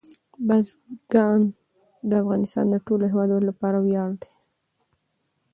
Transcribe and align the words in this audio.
بزګان 0.47 1.41
د 2.09 2.11
افغانستان 2.21 2.65
د 2.69 2.75
ټولو 2.85 3.03
هیوادوالو 3.11 3.49
لپاره 3.49 3.77
ویاړ 3.79 4.09
دی. 4.21 4.31